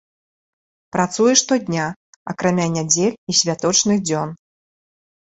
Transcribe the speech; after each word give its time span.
Працуе 0.95 1.33
штодня, 1.41 1.83
акрамя 2.33 2.65
нядзель 2.77 3.19
і 3.33 3.35
святочных 3.41 3.97
дзён. 4.11 4.29